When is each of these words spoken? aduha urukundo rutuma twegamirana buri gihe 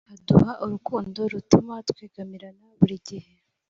aduha 0.13 0.51
urukundo 0.63 1.19
rutuma 1.31 1.73
twegamirana 1.89 2.65
buri 2.79 2.95
gihe 3.07 3.31